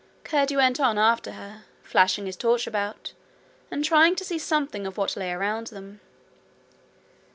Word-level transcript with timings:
Curdie 0.23 0.55
went 0.55 0.79
on 0.79 0.97
after 0.97 1.33
her, 1.33 1.65
flashing 1.83 2.25
his 2.25 2.35
torch 2.35 2.65
about, 2.65 3.13
and 3.69 3.85
trying 3.85 4.15
to 4.15 4.25
see 4.25 4.39
something 4.39 4.87
of 4.87 4.97
what 4.97 5.15
lay 5.15 5.31
around 5.31 5.67
them. 5.67 5.99